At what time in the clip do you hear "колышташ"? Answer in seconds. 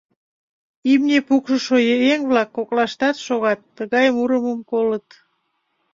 2.55-3.17